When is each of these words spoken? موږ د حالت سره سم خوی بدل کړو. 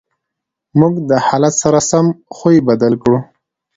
موږ 0.79 0.93
د 1.09 1.11
حالت 1.27 1.53
سره 1.63 1.79
سم 1.89 2.05
خوی 2.35 2.57
بدل 2.69 2.93
کړو. 3.03 3.19